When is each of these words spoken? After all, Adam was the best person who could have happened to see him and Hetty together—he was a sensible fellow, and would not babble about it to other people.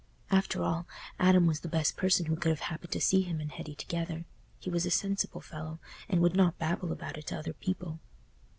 After 0.31 0.63
all, 0.63 0.87
Adam 1.19 1.45
was 1.45 1.59
the 1.59 1.67
best 1.67 1.95
person 1.95 2.25
who 2.25 2.35
could 2.35 2.49
have 2.49 2.61
happened 2.71 2.91
to 2.93 2.99
see 2.99 3.21
him 3.21 3.39
and 3.39 3.51
Hetty 3.51 3.75
together—he 3.75 4.67
was 4.71 4.83
a 4.87 4.89
sensible 4.89 5.41
fellow, 5.41 5.77
and 6.09 6.21
would 6.21 6.35
not 6.35 6.57
babble 6.57 6.91
about 6.91 7.19
it 7.19 7.27
to 7.27 7.37
other 7.37 7.53
people. 7.53 7.99